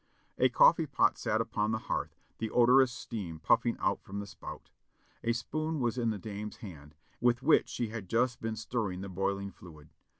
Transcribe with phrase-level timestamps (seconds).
[0.39, 4.71] A cof¥ee pot sat upon the hearth, the odorous steam puffing from the spout;
[5.23, 9.09] a spoon was in the dame's hand, with which she had just been stirring the
[9.09, 9.89] boiling fluid.